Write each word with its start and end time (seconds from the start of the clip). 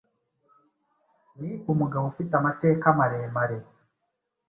Ni 1.39 1.51
umugabo 1.71 2.05
ufite 2.11 2.33
amateka 2.39 2.85
maremare. 2.97 3.57